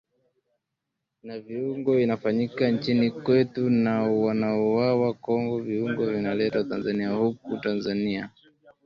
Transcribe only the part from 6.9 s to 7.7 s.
huku na